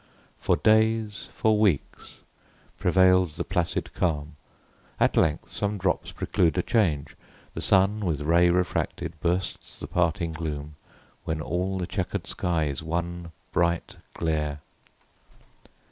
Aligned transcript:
For 0.39 0.57
days, 0.57 1.29
for 1.31 1.59
weeks, 1.59 2.21
prevails 2.79 3.35
the 3.35 3.43
placid 3.43 3.93
calm. 3.93 4.35
At 4.99 5.15
length 5.15 5.49
some 5.49 5.77
drops 5.77 6.11
prelude 6.11 6.57
a 6.57 6.63
change: 6.63 7.15
the 7.53 7.61
sun 7.61 7.99
With 8.03 8.21
ray 8.21 8.49
refracted, 8.49 9.13
bursts 9.21 9.79
the 9.79 9.85
parting 9.85 10.31
gloom, 10.31 10.73
When 11.25 11.39
all 11.39 11.77
the 11.77 11.85
chequer'd 11.85 12.25
sky 12.25 12.63
is 12.65 12.81
one 12.81 13.31
bright 13.51 13.97
glare. 14.15 14.61